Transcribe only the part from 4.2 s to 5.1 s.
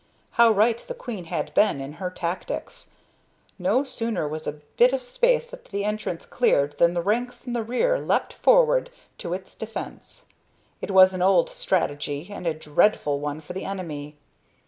was a bit of